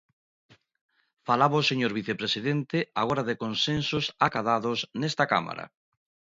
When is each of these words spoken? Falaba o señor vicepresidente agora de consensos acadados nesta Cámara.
Falaba 1.27 1.61
o 1.61 1.67
señor 1.69 1.91
vicepresidente 1.99 2.77
agora 3.01 3.23
de 3.29 3.39
consensos 3.43 4.05
acadados 4.27 4.79
nesta 4.99 5.25
Cámara. 5.33 5.65